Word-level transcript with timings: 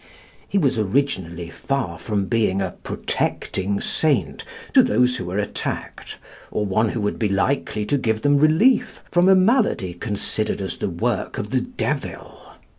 He 0.49 0.57
was 0.57 0.79
originally 0.79 1.51
far 1.51 1.99
from 1.99 2.25
being 2.25 2.59
a 2.59 2.73
protecting 2.81 3.79
saint 3.79 4.43
to 4.73 4.81
those 4.81 5.17
who 5.17 5.25
were 5.25 5.37
attacked, 5.37 6.17
or 6.49 6.65
one 6.65 6.89
who 6.89 7.01
would 7.01 7.19
be 7.19 7.29
likely 7.29 7.85
to 7.85 7.99
give 7.99 8.23
them 8.23 8.37
relief 8.37 9.03
from 9.11 9.29
a 9.29 9.35
malady 9.35 9.93
considered 9.93 10.59
as 10.59 10.79
the 10.79 10.89
work 10.89 11.37
of 11.37 11.51
the 11.51 11.61
devil. 11.61 12.53